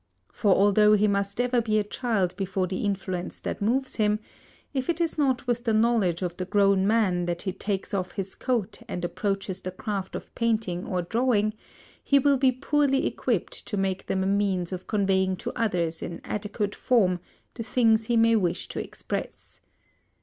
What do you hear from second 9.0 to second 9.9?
approaches the